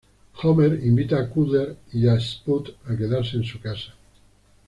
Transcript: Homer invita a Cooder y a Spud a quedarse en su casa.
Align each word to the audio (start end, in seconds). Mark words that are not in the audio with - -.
Homer 0.41 0.79
invita 0.83 1.19
a 1.19 1.29
Cooder 1.29 1.77
y 1.93 2.07
a 2.07 2.19
Spud 2.19 2.69
a 2.87 2.97
quedarse 2.97 3.37
en 3.37 3.43
su 3.43 3.59
casa. 3.61 3.93